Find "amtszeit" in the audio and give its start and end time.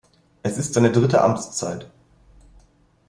1.21-1.87